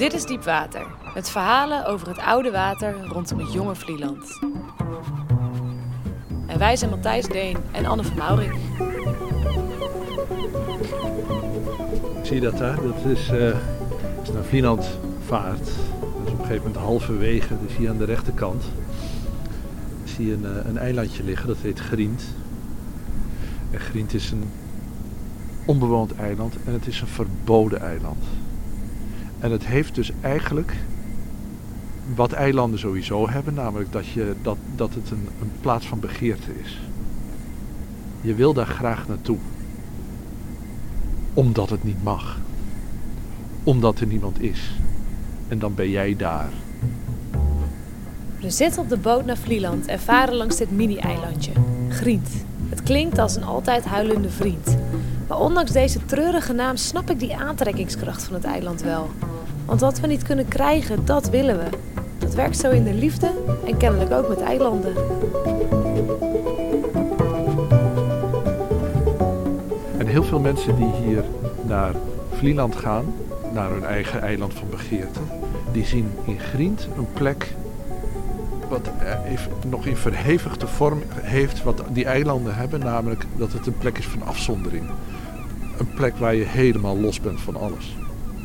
Dit 0.00 0.12
is 0.12 0.24
Diepwater, 0.24 0.86
met 1.14 1.30
verhalen 1.30 1.86
over 1.86 2.08
het 2.08 2.18
oude 2.18 2.50
water 2.50 2.94
rondom 3.06 3.38
het 3.38 3.52
jonge 3.52 3.74
Vlieland. 3.74 4.38
En 6.46 6.58
wij 6.58 6.76
zijn 6.76 6.90
Matthijs 6.90 7.26
Deen 7.26 7.56
en 7.72 7.86
Anne 7.86 8.04
van 8.04 8.16
Maurik. 8.16 8.52
Zie 12.22 12.34
je 12.34 12.40
dat 12.40 12.58
daar? 12.58 12.82
Dat 12.82 13.04
is, 13.04 13.28
eh, 13.28 13.56
naar 14.32 14.44
Vlieland 14.48 14.98
vaart. 15.26 15.64
Dat 16.00 16.26
is 16.26 16.32
op 16.32 16.38
een 16.38 16.46
gegeven 16.46 16.66
moment 16.66 16.76
halverwege, 16.76 17.54
dus 17.66 17.76
hier 17.76 17.90
aan 17.90 17.98
de 17.98 18.04
rechterkant. 18.04 18.64
Zie 20.04 20.26
je 20.26 20.32
een, 20.32 20.44
eh, 20.44 20.66
een 20.66 20.78
eilandje 20.78 21.24
liggen, 21.24 21.46
dat 21.46 21.58
heet 21.58 21.78
Grient. 21.78 22.24
En 23.70 23.80
Grient 23.80 24.14
is 24.14 24.30
een 24.30 24.50
onbewoond 25.64 26.14
eiland 26.14 26.54
en 26.64 26.72
het 26.72 26.86
is 26.86 27.00
een 27.00 27.06
verboden 27.06 27.80
eiland. 27.80 28.24
En 29.40 29.50
het 29.50 29.66
heeft 29.66 29.94
dus 29.94 30.12
eigenlijk 30.20 30.76
wat 32.14 32.32
eilanden 32.32 32.78
sowieso 32.78 33.28
hebben, 33.28 33.54
namelijk 33.54 33.92
dat, 33.92 34.06
je, 34.06 34.34
dat, 34.42 34.56
dat 34.76 34.94
het 34.94 35.10
een, 35.10 35.28
een 35.40 35.50
plaats 35.60 35.86
van 35.86 36.00
begeerte 36.00 36.50
is. 36.62 36.80
Je 38.20 38.34
wil 38.34 38.52
daar 38.52 38.66
graag 38.66 39.08
naartoe. 39.08 39.38
Omdat 41.34 41.70
het 41.70 41.84
niet 41.84 42.02
mag. 42.02 42.38
Omdat 43.64 44.00
er 44.00 44.06
niemand 44.06 44.42
is. 44.42 44.70
En 45.48 45.58
dan 45.58 45.74
ben 45.74 45.90
jij 45.90 46.16
daar. 46.16 46.50
We 48.40 48.50
zitten 48.50 48.82
op 48.82 48.88
de 48.88 48.96
boot 48.96 49.24
naar 49.24 49.36
Vlieland 49.36 49.86
en 49.86 50.00
varen 50.00 50.34
langs 50.34 50.56
dit 50.56 50.70
mini-eilandje, 50.70 51.52
Griet. 51.88 52.44
Het 52.68 52.82
klinkt 52.82 53.18
als 53.18 53.36
een 53.36 53.44
altijd 53.44 53.84
huilende 53.84 54.30
vriend. 54.30 54.76
Maar 55.30 55.40
ondanks 55.40 55.72
deze 55.72 56.04
treurige 56.04 56.52
naam 56.52 56.76
snap 56.76 57.10
ik 57.10 57.18
die 57.18 57.36
aantrekkingskracht 57.36 58.22
van 58.22 58.34
het 58.34 58.44
eiland 58.44 58.82
wel. 58.82 59.10
Want 59.64 59.80
wat 59.80 60.00
we 60.00 60.06
niet 60.06 60.22
kunnen 60.22 60.48
krijgen, 60.48 61.04
dat 61.04 61.28
willen 61.28 61.58
we. 61.58 61.64
Dat 62.18 62.34
werkt 62.34 62.56
zo 62.56 62.70
in 62.70 62.84
de 62.84 62.94
liefde 62.94 63.30
en 63.66 63.76
kennelijk 63.76 64.12
ook 64.12 64.28
met 64.28 64.40
eilanden. 64.40 64.94
En 69.98 70.06
heel 70.06 70.24
veel 70.24 70.40
mensen 70.40 70.76
die 70.76 70.92
hier 71.04 71.24
naar 71.62 71.94
Vlieland 72.32 72.76
gaan, 72.76 73.14
naar 73.52 73.70
hun 73.70 73.84
eigen 73.84 74.22
eiland 74.22 74.54
van 74.54 74.68
begeerte, 74.70 75.20
die 75.72 75.84
zien 75.84 76.10
in 76.24 76.40
Grient 76.40 76.88
een 76.96 77.12
plek 77.12 77.54
wat 78.68 78.90
nog 79.66 79.86
in 79.86 79.96
verhevigde 79.96 80.66
vorm 80.66 81.02
heeft 81.14 81.62
wat 81.62 81.82
die 81.88 82.04
eilanden 82.04 82.54
hebben, 82.54 82.80
namelijk 82.80 83.26
dat 83.36 83.52
het 83.52 83.66
een 83.66 83.78
plek 83.78 83.98
is 83.98 84.06
van 84.06 84.22
afzondering. 84.22 84.90
Een 85.80 85.94
plek 85.94 86.16
waar 86.16 86.34
je 86.34 86.44
helemaal 86.44 86.98
los 86.98 87.20
bent 87.20 87.40
van 87.40 87.56
alles. 87.56 87.96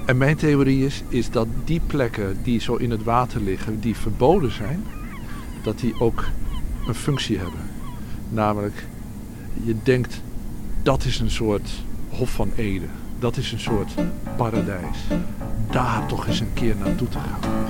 En 0.05 0.17
mijn 0.17 0.35
theorie 0.35 0.85
is, 0.85 1.03
is 1.07 1.29
dat 1.29 1.47
die 1.63 1.81
plekken 1.87 2.37
die 2.43 2.59
zo 2.59 2.75
in 2.75 2.91
het 2.91 3.03
water 3.03 3.41
liggen, 3.41 3.79
die 3.79 3.95
verboden 3.95 4.51
zijn, 4.51 4.83
dat 5.63 5.79
die 5.79 5.99
ook 5.99 6.25
een 6.87 6.95
functie 6.95 7.37
hebben. 7.37 7.59
Namelijk, 8.29 8.85
je 9.63 9.75
denkt, 9.83 10.21
dat 10.83 11.05
is 11.05 11.19
een 11.19 11.31
soort 11.31 11.69
Hof 12.09 12.29
van 12.29 12.51
Eden. 12.55 12.89
Dat 13.19 13.37
is 13.37 13.51
een 13.51 13.59
soort 13.59 13.93
paradijs. 14.37 14.97
Daar 15.71 16.05
toch 16.07 16.27
eens 16.27 16.39
een 16.39 16.53
keer 16.53 16.75
naartoe 16.75 17.07
te 17.07 17.17
gaan. 17.19 17.65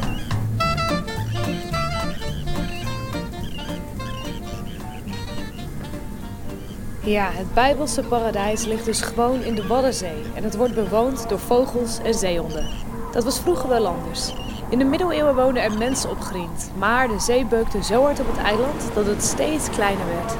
Ja, 7.06 7.30
het 7.32 7.54
Bijbelse 7.54 8.04
paradijs 8.04 8.66
ligt 8.66 8.86
dus 8.86 9.02
gewoon 9.02 9.42
in 9.42 9.56
de 9.56 9.68
Waddenzee 9.68 10.22
en 10.34 10.44
het 10.44 10.56
wordt 10.56 10.76
bewoond 10.76 11.30
door 11.30 11.40
vogels 11.40 12.00
en 12.00 12.14
zeehonden. 12.14 12.70
Dat 13.12 13.24
was 13.24 13.40
vroeger 13.40 13.70
wel 13.70 13.88
anders. 13.88 14.34
In 14.70 14.80
de 14.80 14.86
middeleeuwen 14.86 15.36
woonden 15.36 15.64
er 15.64 15.78
mensen 15.78 16.10
op 16.10 16.22
Grient, 16.22 16.72
maar 16.78 17.08
de 17.08 17.20
zee 17.20 17.46
beukte 17.46 17.84
zo 17.84 18.02
hard 18.02 18.20
op 18.20 18.28
het 18.28 18.38
eiland 18.38 18.90
dat 18.94 19.06
het 19.06 19.24
steeds 19.24 19.70
kleiner 19.70 20.06
werd. 20.06 20.36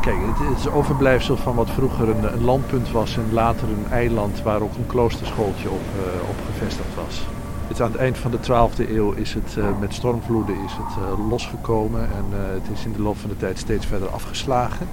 Kijk, 0.00 0.16
het 0.20 0.58
is 0.58 0.68
overblijfsel 0.68 1.36
van 1.36 1.54
wat 1.54 1.70
vroeger 1.70 2.08
een, 2.08 2.32
een 2.32 2.44
landpunt 2.44 2.90
was 2.90 3.16
en 3.16 3.32
later 3.32 3.68
een 3.68 3.86
eiland 3.90 4.42
waar 4.42 4.60
ook 4.60 4.74
een 4.74 4.86
kloosterschooltje 4.86 5.70
op, 5.70 5.84
uh, 5.96 6.28
op 6.28 6.36
gevestigd 6.46 6.94
was. 6.94 7.39
Het 7.70 7.80
aan 7.80 7.90
het 7.90 8.00
eind 8.00 8.18
van 8.18 8.30
de 8.30 8.38
12e 8.38 8.90
eeuw 8.90 9.12
is 9.12 9.34
het 9.34 9.54
uh, 9.58 9.78
met 9.78 9.94
stormvloeden 9.94 10.64
is 10.64 10.72
het, 10.72 10.96
uh, 11.02 11.28
losgekomen 11.28 12.00
en 12.00 12.24
uh, 12.32 12.38
het 12.38 12.78
is 12.78 12.84
in 12.84 12.92
de 12.92 13.02
loop 13.02 13.16
van 13.16 13.30
de 13.30 13.36
tijd 13.36 13.58
steeds 13.58 13.86
verder 13.86 14.08
afgeslagen. 14.08 14.86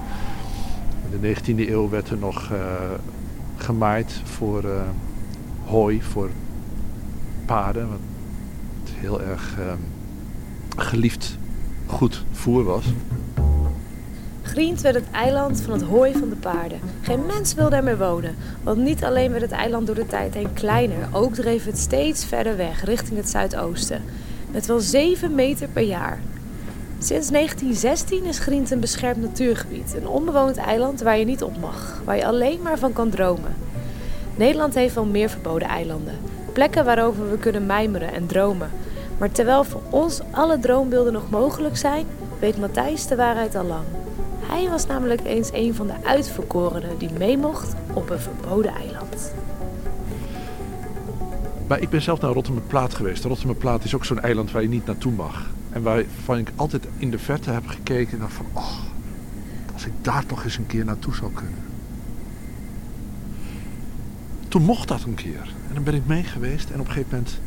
In 1.11 1.21
de 1.21 1.35
19e 1.35 1.69
eeuw 1.69 1.89
werd 1.89 2.09
er 2.09 2.17
nog 2.17 2.51
gemaaid 3.55 4.21
voor 4.23 4.63
hooi, 5.65 6.01
voor 6.01 6.29
paarden, 7.45 7.89
wat 7.89 7.99
heel 8.93 9.21
erg 9.21 9.57
geliefd 10.77 11.37
goed 11.85 12.25
voer 12.31 12.63
was. 12.63 12.85
Grient 14.57 14.81
werd 14.81 14.95
het 14.95 15.11
eiland 15.11 15.61
van 15.61 15.73
het 15.73 15.81
hooi 15.81 16.13
van 16.13 16.29
de 16.29 16.35
paarden. 16.35 16.79
Geen 17.01 17.25
mens 17.25 17.53
wilde 17.53 17.75
er 17.75 17.83
meer 17.83 17.97
wonen. 17.97 18.35
Want 18.63 18.77
niet 18.77 19.03
alleen 19.03 19.29
werd 19.29 19.41
het 19.41 19.51
eiland 19.51 19.85
door 19.85 19.95
de 19.95 20.05
tijd 20.05 20.33
heen 20.33 20.53
kleiner, 20.53 21.07
ook 21.11 21.33
dreef 21.33 21.65
het 21.65 21.77
steeds 21.77 22.25
verder 22.25 22.57
weg 22.57 22.83
richting 22.83 23.17
het 23.17 23.29
zuidoosten. 23.29 24.03
Met 24.51 24.65
wel 24.65 24.79
7 24.79 25.35
meter 25.35 25.67
per 25.67 25.83
jaar. 25.83 26.19
Sinds 26.99 27.29
1916 27.29 28.23
is 28.23 28.39
Grient 28.39 28.71
een 28.71 28.79
beschermd 28.79 29.21
natuurgebied. 29.21 29.95
Een 29.97 30.07
onbewoond 30.07 30.57
eiland 30.57 31.01
waar 31.01 31.17
je 31.17 31.25
niet 31.25 31.43
op 31.43 31.57
mag. 31.57 32.01
Waar 32.05 32.17
je 32.17 32.25
alleen 32.25 32.61
maar 32.61 32.77
van 32.77 32.93
kan 32.93 33.09
dromen. 33.09 33.55
Nederland 34.35 34.73
heeft 34.75 34.95
wel 34.95 35.05
meer 35.05 35.29
verboden 35.29 35.67
eilanden. 35.67 36.17
Plekken 36.53 36.85
waarover 36.85 37.29
we 37.29 37.37
kunnen 37.37 37.65
mijmeren 37.65 38.13
en 38.13 38.25
dromen. 38.27 38.71
Maar 39.17 39.31
terwijl 39.31 39.63
voor 39.63 39.81
ons 39.89 40.21
alle 40.31 40.59
droombeelden 40.59 41.13
nog 41.13 41.29
mogelijk 41.29 41.77
zijn, 41.77 42.05
weet 42.39 42.57
Matthijs 42.57 43.07
de 43.07 43.15
waarheid 43.15 43.55
al 43.55 43.65
lang. 43.65 43.85
Hij 44.47 44.69
was 44.69 44.85
namelijk 44.85 45.21
eens 45.23 45.49
een 45.53 45.75
van 45.75 45.87
de 45.87 46.03
uitverkorenen 46.03 46.97
die 46.97 47.09
mee 47.17 47.37
mocht 47.37 47.75
op 47.93 48.09
een 48.09 48.19
verboden 48.19 48.73
eiland. 48.73 49.33
Maar 51.67 51.79
ik 51.79 51.89
ben 51.89 52.01
zelf 52.01 52.21
naar 52.21 52.31
Rotterdam-Plaat 52.31 52.93
geweest. 52.93 53.23
Rotterdam-Plaat 53.23 53.83
is 53.83 53.95
ook 53.95 54.05
zo'n 54.05 54.19
eiland 54.19 54.51
waar 54.51 54.61
je 54.61 54.67
niet 54.67 54.85
naartoe 54.85 55.11
mag. 55.11 55.45
En 55.69 55.81
waarvan 55.81 56.37
ik 56.37 56.51
altijd 56.55 56.87
in 56.97 57.11
de 57.11 57.19
verte 57.19 57.51
heb 57.51 57.67
gekeken 57.67 58.13
en 58.13 58.19
dacht 58.19 58.33
van... 58.33 58.45
Oh, 58.53 58.79
als 59.73 59.85
ik 59.85 59.91
daar 60.01 60.25
toch 60.25 60.43
eens 60.43 60.57
een 60.57 60.67
keer 60.67 60.85
naartoe 60.85 61.15
zou 61.15 61.33
kunnen. 61.33 61.63
Toen 64.47 64.61
mocht 64.61 64.87
dat 64.87 65.03
een 65.03 65.15
keer. 65.15 65.53
En 65.67 65.73
dan 65.73 65.83
ben 65.83 65.93
ik 65.93 66.05
mee 66.05 66.23
geweest 66.23 66.69
en 66.69 66.79
op 66.79 66.87
een 66.87 66.91
gegeven 66.91 67.17
moment 67.17 67.39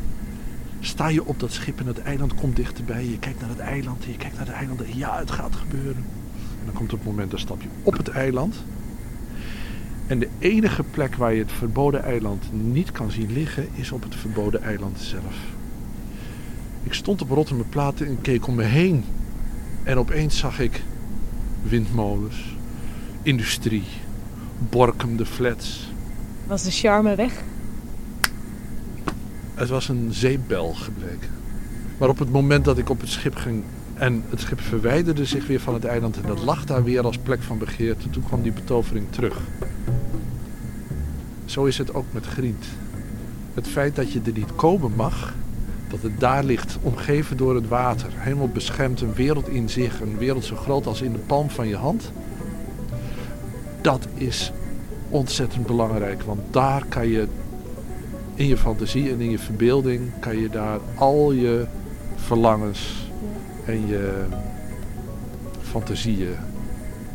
sta 0.79 1.07
je 1.07 1.25
op 1.25 1.39
dat 1.39 1.51
schip 1.51 1.79
en 1.79 1.87
het 1.87 2.01
eiland 2.01 2.35
komt 2.35 2.55
dichterbij. 2.55 3.05
Je 3.05 3.19
kijkt 3.19 3.39
naar 3.39 3.49
het 3.49 3.59
eiland 3.59 4.03
en 4.03 4.11
je 4.11 4.17
kijkt 4.17 4.35
naar 4.35 4.45
het 4.45 4.55
eiland 4.55 4.81
en 4.81 4.97
ja, 4.97 5.17
het 5.17 5.31
gaat 5.31 5.55
gebeuren. 5.55 6.05
En 6.61 6.65
dan 6.65 6.73
komt 6.73 6.91
het 6.91 7.05
moment, 7.05 7.31
dan 7.31 7.39
stap 7.39 7.61
je 7.61 7.67
op 7.83 7.97
het 7.97 8.07
eiland. 8.07 8.55
En 10.07 10.19
de 10.19 10.29
enige 10.39 10.83
plek 10.83 11.15
waar 11.15 11.33
je 11.33 11.41
het 11.41 11.51
verboden 11.51 12.03
eiland 12.03 12.43
niet 12.51 12.91
kan 12.91 13.11
zien 13.11 13.33
liggen, 13.33 13.67
is 13.73 13.91
op 13.91 14.03
het 14.03 14.15
verboden 14.15 14.63
eiland 14.63 14.99
zelf. 14.99 15.35
Ik 16.83 16.93
stond 16.93 17.21
op 17.21 17.29
Rotterdam 17.29 17.69
Platen 17.69 18.07
en 18.07 18.21
keek 18.21 18.47
om 18.47 18.55
me 18.55 18.63
heen. 18.63 19.03
En 19.83 19.97
opeens 19.97 20.37
zag 20.37 20.59
ik 20.59 20.83
windmolens, 21.63 22.55
industrie, 23.21 23.83
Borkum 24.69 25.17
de 25.17 25.25
flats. 25.25 25.91
Was 26.47 26.63
de 26.63 26.71
charme 26.71 27.15
weg? 27.15 27.43
Het 29.53 29.69
was 29.69 29.89
een 29.89 30.07
zeepbel 30.09 30.73
gebleken. 30.73 31.29
Maar 31.97 32.09
op 32.09 32.19
het 32.19 32.31
moment 32.31 32.65
dat 32.65 32.77
ik 32.77 32.89
op 32.89 32.99
het 32.99 33.09
schip 33.09 33.35
ging 33.35 33.63
en 33.93 34.23
het 34.29 34.39
schip 34.39 34.61
verwijderde 34.61 35.25
zich 35.25 35.47
weer 35.47 35.59
van 35.59 35.73
het 35.73 35.85
eiland 35.85 36.17
en 36.17 36.27
dat 36.27 36.43
lag 36.43 36.65
daar 36.65 36.83
weer 36.83 37.03
als 37.03 37.17
plek 37.17 37.41
van 37.41 37.57
begeerte. 37.57 38.09
Toen 38.09 38.23
kwam 38.23 38.41
die 38.41 38.51
betovering 38.51 39.05
terug. 39.09 39.39
Zo 41.45 41.65
is 41.65 41.77
het 41.77 41.93
ook 41.93 42.05
met 42.11 42.25
Grient. 42.25 42.65
Het 43.53 43.67
feit 43.67 43.95
dat 43.95 44.11
je 44.11 44.21
er 44.25 44.31
niet 44.33 44.55
komen 44.55 44.91
mag, 44.95 45.33
dat 45.87 46.01
het 46.01 46.19
daar 46.19 46.43
ligt, 46.43 46.77
omgeven 46.81 47.37
door 47.37 47.55
het 47.55 47.67
water, 47.67 48.09
helemaal 48.13 48.47
beschermd, 48.47 49.01
een 49.01 49.13
wereld 49.13 49.47
in 49.47 49.69
zich, 49.69 50.01
een 50.01 50.17
wereld 50.17 50.45
zo 50.45 50.55
groot 50.55 50.87
als 50.87 51.01
in 51.01 51.11
de 51.11 51.19
palm 51.19 51.49
van 51.49 51.67
je 51.67 51.75
hand. 51.75 52.11
Dat 53.81 54.07
is 54.13 54.51
ontzettend 55.09 55.65
belangrijk, 55.65 56.21
want 56.21 56.41
daar 56.51 56.85
kan 56.85 57.07
je 57.07 57.27
in 58.35 58.47
je 58.47 58.57
fantasie 58.57 59.11
en 59.11 59.21
in 59.21 59.29
je 59.29 59.39
verbeelding, 59.39 60.11
kan 60.19 60.37
je 60.37 60.49
daar 60.49 60.79
al 60.95 61.31
je 61.31 61.65
verlangens 62.15 63.10
en 63.65 63.87
je 63.87 64.25
fantasieën 65.61 66.35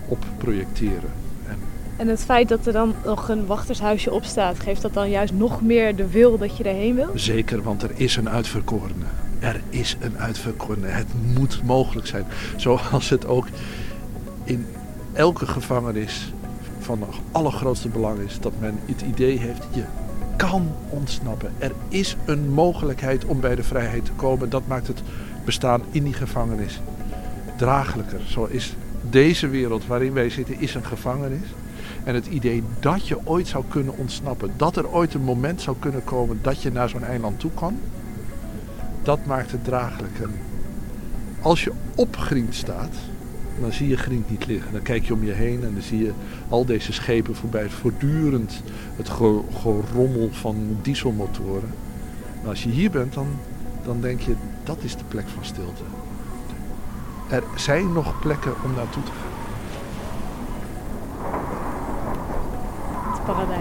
op 0.09 0.25
projecteren. 0.39 1.11
En, 1.49 1.59
en 1.97 2.09
het 2.09 2.25
feit 2.25 2.49
dat 2.49 2.67
er 2.67 2.73
dan 2.73 2.95
nog 3.05 3.29
een 3.29 3.47
wachtershuisje 3.47 4.13
op 4.13 4.25
staat, 4.25 4.61
geeft 4.61 4.83
dat 4.83 4.95
dan 4.95 5.11
juist 5.11 5.33
nog 5.33 5.63
meer 5.63 5.97
de 5.97 6.11
wil 6.11 6.39
dat 6.39 6.57
je 6.57 6.65
erheen 6.65 6.95
wil? 6.95 7.11
Zeker, 7.15 7.63
want 7.63 7.83
er 7.83 7.91
is 7.95 8.17
een 8.17 8.29
uitverkorene. 8.29 9.05
Er 9.39 9.61
is 9.71 9.97
een 10.01 10.19
uitverkorene. 10.19 10.87
Het 10.87 11.09
moet 11.37 11.63
mogelijk 11.65 12.07
zijn. 12.07 12.25
Zoals 12.57 13.09
het 13.11 13.27
ook 13.27 13.47
in 14.45 14.67
elke 15.13 15.47
gevangenis 15.47 16.33
van 16.79 17.01
het 17.01 17.17
allergrootste 17.33 17.89
belang 17.89 18.19
is 18.19 18.41
dat 18.41 18.53
men 18.61 18.79
het 18.85 19.03
idee 19.03 19.39
heeft, 19.39 19.67
je 19.73 19.83
kan 20.37 20.73
ontsnappen. 20.89 21.53
Er 21.59 21.73
is 21.89 22.17
een 22.25 22.51
mogelijkheid 22.51 23.25
om 23.25 23.41
bij 23.41 23.55
de 23.55 23.63
vrijheid 23.63 24.05
te 24.05 24.13
komen. 24.13 24.51
Dat 24.51 24.67
maakt 24.67 24.87
het 24.87 25.03
bestaan 25.45 25.83
in 25.91 26.05
die 26.05 26.13
gevangenis 26.13 26.81
draaglijker. 27.57 28.21
Zo 28.27 28.45
is 28.45 28.75
deze 29.11 29.49
wereld 29.49 29.87
waarin 29.87 30.13
wij 30.13 30.31
zitten, 30.31 30.61
is 30.61 30.75
een 30.75 30.85
gevangenis. 30.85 31.49
En 32.05 32.15
het 32.15 32.27
idee 32.27 32.63
dat 32.81 33.09
je 33.09 33.19
ooit 33.25 33.49
zou 33.49 33.65
kunnen 33.69 33.97
ontsnappen, 33.97 34.51
dat 34.57 34.77
er 34.77 34.89
ooit 34.93 35.15
een 35.15 35.23
moment 35.23 35.61
zou 35.61 35.77
kunnen 35.79 36.05
komen 36.05 36.39
dat 36.43 36.63
je 36.63 36.73
naar 36.73 36.89
zo'n 36.89 37.05
eiland 37.05 37.41
toe 37.41 37.51
kan, 37.55 37.79
dat 39.03 39.27
maakt 39.27 39.51
het 39.51 39.65
draaglijker. 39.65 40.29
Als 41.41 41.65
je 41.65 41.73
op 41.95 42.17
Griend 42.17 42.55
staat, 42.55 42.95
dan 43.61 43.73
zie 43.73 43.89
je 43.89 43.97
Griend 43.97 44.31
niet 44.31 44.47
liggen. 44.47 44.73
Dan 44.73 44.83
kijk 44.83 45.05
je 45.05 45.15
om 45.15 45.25
je 45.25 45.33
heen 45.33 45.65
en 45.65 45.73
dan 45.73 45.83
zie 45.83 46.05
je 46.05 46.13
al 46.49 46.65
deze 46.65 46.93
schepen 46.93 47.35
voorbij. 47.35 47.71
Voortdurend 47.71 48.63
het 48.97 49.09
gerommel 49.09 50.29
van 50.33 50.79
dieselmotoren. 50.83 51.71
Als 52.45 52.63
je 52.63 52.69
hier 52.69 52.91
bent, 52.91 53.15
dan, 53.15 53.27
dan 53.85 54.01
denk 54.01 54.21
je, 54.21 54.35
dat 54.65 54.79
is 54.81 54.97
de 54.97 55.05
plek 55.09 55.29
van 55.29 55.45
stilte. 55.45 55.83
Er 57.29 57.43
zijn 57.57 57.93
nog 57.93 58.21
plekken 58.21 58.53
om 58.65 58.75
naartoe 58.75 59.03
te 59.03 59.11
gaan. 59.11 59.35
Het 63.13 63.25
paradijs. 63.25 63.56